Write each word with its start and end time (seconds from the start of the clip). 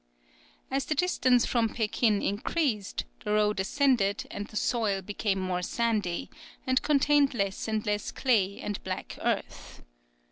As 0.71 0.85
the 0.85 0.95
distance 0.95 1.45
from 1.45 1.69
Pekin 1.69 2.23
increased, 2.23 3.05
the 3.23 3.33
road 3.33 3.59
ascended 3.59 4.25
and 4.31 4.47
the 4.47 4.55
soil 4.55 5.03
became 5.03 5.37
more 5.37 5.61
sandy, 5.61 6.31
and 6.65 6.81
contained 6.81 7.35
less 7.35 7.67
and 7.67 7.85
less 7.85 8.09
clay 8.09 8.59
and 8.59 8.83
black 8.83 9.19
earth. 9.21 9.83